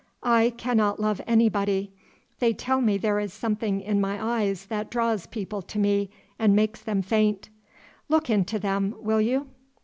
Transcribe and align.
I 0.23 0.49
cannot 0.57 0.99
love 0.99 1.21
anybody. 1.27 1.93
They 2.39 2.53
tell 2.53 2.81
me 2.81 2.97
there 2.97 3.19
is 3.19 3.31
something 3.33 3.81
in 3.81 4.01
my 4.01 4.19
eyes 4.39 4.65
that 4.65 4.89
draws 4.89 5.27
people 5.27 5.61
to 5.61 5.77
me 5.77 6.09
and 6.39 6.55
makes 6.55 6.81
them 6.81 7.03
faint: 7.03 7.49
Look 8.09 8.27
into 8.27 8.57
them, 8.57 8.95
will 8.97 9.21
you?" 9.21 9.49